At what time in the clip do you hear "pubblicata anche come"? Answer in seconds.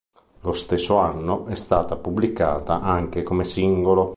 1.95-3.43